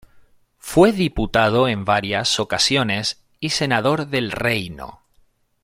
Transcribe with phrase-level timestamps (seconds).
[0.57, 5.01] Fue diputado en varias ocasiones y senador del Reino.